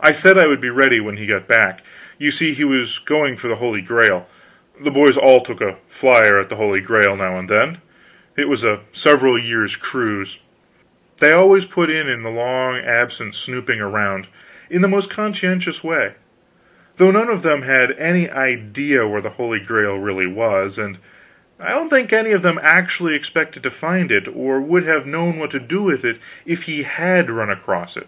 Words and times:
I 0.00 0.12
said 0.12 0.38
I 0.38 0.46
would 0.46 0.60
be 0.60 0.70
ready 0.70 1.00
when 1.00 1.16
he 1.16 1.26
got 1.26 1.48
back. 1.48 1.80
You 2.18 2.30
see, 2.30 2.54
he 2.54 2.62
was 2.62 3.00
going 3.00 3.36
for 3.36 3.48
the 3.48 3.56
Holy 3.56 3.80
Grail. 3.80 4.28
The 4.80 4.92
boys 4.92 5.16
all 5.16 5.40
took 5.40 5.60
a 5.60 5.78
flier 5.88 6.38
at 6.38 6.48
the 6.48 6.54
Holy 6.54 6.80
Grail 6.80 7.16
now 7.16 7.36
and 7.36 7.48
then. 7.48 7.78
It 8.36 8.48
was 8.48 8.62
a 8.62 8.82
several 8.92 9.36
years' 9.36 9.74
cruise. 9.74 10.38
They 11.16 11.32
always 11.32 11.64
put 11.64 11.90
in 11.90 12.06
the 12.22 12.28
long 12.30 12.78
absence 12.78 13.38
snooping 13.38 13.80
around, 13.80 14.28
in 14.70 14.82
the 14.82 14.86
most 14.88 15.10
conscientious 15.10 15.82
way, 15.82 16.14
though 16.96 17.10
none 17.10 17.28
of 17.28 17.42
them 17.42 17.62
had 17.62 17.90
any 17.98 18.30
idea 18.30 19.08
where 19.08 19.20
the 19.20 19.30
Holy 19.30 19.58
Grail 19.58 19.96
really 19.98 20.28
was, 20.28 20.78
and 20.78 20.98
I 21.58 21.70
don't 21.70 21.90
think 21.90 22.12
any 22.12 22.30
of 22.30 22.42
them 22.42 22.60
actually 22.62 23.16
expected 23.16 23.64
to 23.64 23.70
find 23.72 24.12
it, 24.12 24.28
or 24.28 24.60
would 24.60 24.84
have 24.84 25.06
known 25.06 25.40
what 25.40 25.50
to 25.50 25.58
do 25.58 25.82
with 25.82 26.04
it 26.04 26.20
if 26.46 26.64
he 26.70 26.84
had 26.84 27.28
run 27.32 27.50
across 27.50 27.96
it. 27.96 28.06